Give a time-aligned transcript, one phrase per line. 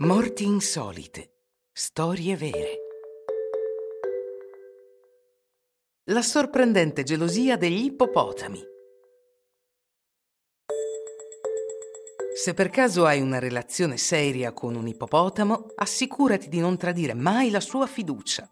[0.00, 1.32] Morti insolite.
[1.72, 2.76] Storie vere.
[6.04, 8.62] La sorprendente gelosia degli ippopotami.
[12.32, 17.50] Se per caso hai una relazione seria con un ippopotamo, assicurati di non tradire mai
[17.50, 18.48] la sua fiducia.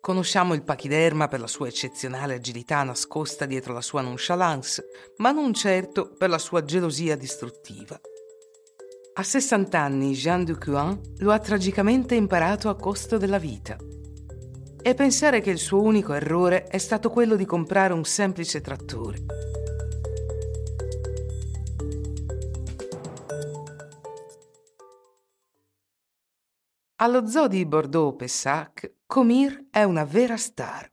[0.00, 4.86] Conosciamo il pachiderma per la sua eccezionale agilità nascosta dietro la sua nonchalance,
[5.18, 8.00] ma non certo per la sua gelosia distruttiva.
[9.18, 13.76] A 60 anni Jean Ducuin lo ha tragicamente imparato a costo della vita.
[14.80, 19.18] E pensare che il suo unico errore è stato quello di comprare un semplice trattore.
[27.00, 30.88] Allo zoo di Bordeaux-Pessac, Comir è una vera star.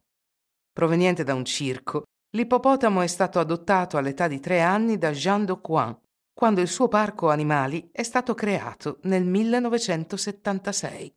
[0.73, 2.05] Proveniente da un circo,
[2.35, 5.95] l'ippopotamo è stato adottato all'età di tre anni da Jean Ducoin,
[6.35, 11.15] quando il suo parco animali è stato creato nel 1976.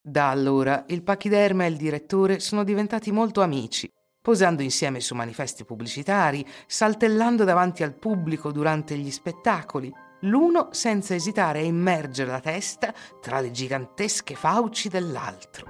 [0.00, 5.66] Da allora il pachiderma e il direttore sono diventati molto amici, posando insieme su manifesti
[5.66, 12.94] pubblicitari, saltellando davanti al pubblico durante gli spettacoli, l'uno senza esitare a immergere la testa
[13.20, 15.66] tra le gigantesche fauci dell'altro.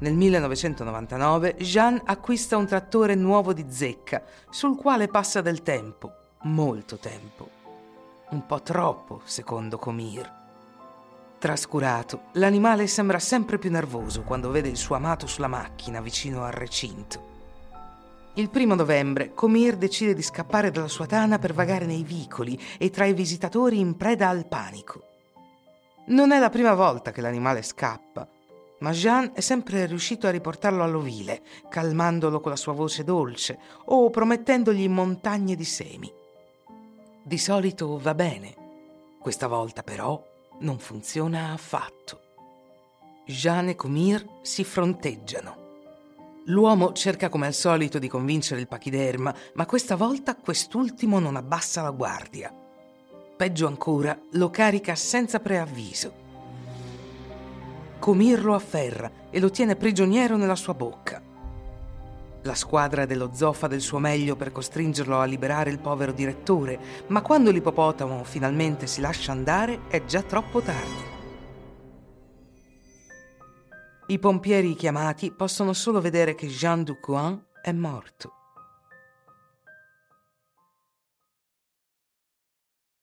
[0.00, 6.98] Nel 1999 Jean acquista un trattore nuovo di zecca, sul quale passa del tempo, molto
[6.98, 7.48] tempo.
[8.30, 10.42] Un po' troppo, secondo Comir.
[11.38, 16.52] Trascurato, l'animale sembra sempre più nervoso quando vede il suo amato sulla macchina vicino al
[16.52, 17.32] recinto.
[18.34, 22.90] Il primo novembre, Comir decide di scappare dalla sua tana per vagare nei vicoli e
[22.90, 25.02] tra i visitatori in preda al panico.
[26.06, 28.28] Non è la prima volta che l'animale scappa,
[28.80, 34.10] ma Jean è sempre riuscito a riportarlo all'ovile, calmandolo con la sua voce dolce o
[34.10, 36.12] promettendogli montagne di semi.
[37.26, 38.54] Di solito va bene.
[39.18, 40.22] Questa volta però
[40.58, 42.20] non funziona affatto.
[43.24, 45.62] Jean e Comir si fronteggiano.
[46.48, 51.80] L'uomo cerca come al solito di convincere il pachiderma, ma questa volta quest'ultimo non abbassa
[51.80, 52.54] la guardia.
[53.38, 56.12] Peggio ancora, lo carica senza preavviso.
[58.00, 61.03] Comir lo afferra e lo tiene prigioniero nella sua bocca.
[62.44, 66.78] La squadra dello zoo fa del suo meglio per costringerlo a liberare il povero direttore,
[67.06, 71.02] ma quando l'ippopotamo finalmente si lascia andare è già troppo tardi.
[74.08, 78.32] I pompieri chiamati possono solo vedere che Jean Ducoin è morto.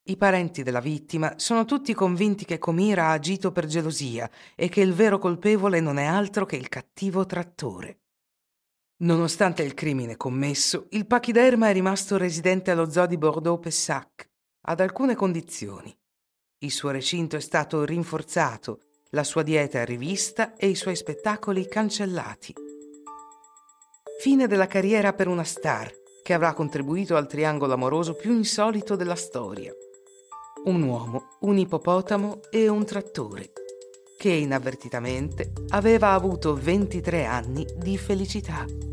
[0.03, 4.81] I parenti della vittima sono tutti convinti che Comira ha agito per gelosia e che
[4.81, 8.00] il vero colpevole non è altro che il cattivo trattore.
[9.01, 14.29] Nonostante il crimine commesso, il pachiderma è rimasto residente allo zoo di Bordeaux-Pessac,
[14.67, 15.95] ad alcune condizioni.
[16.59, 22.53] Il suo recinto è stato rinforzato, la sua dieta rivista e i suoi spettacoli cancellati.
[24.19, 25.91] Fine della carriera per una star
[26.22, 29.73] che avrà contribuito al triangolo amoroso più insolito della storia.
[30.66, 33.51] Un uomo, un ippopotamo e un trattore,
[34.16, 38.91] che inavvertitamente aveva avuto 23 anni di felicità.